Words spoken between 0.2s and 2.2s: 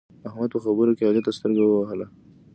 احمد په خبرو کې علي ته سترګه ووهله.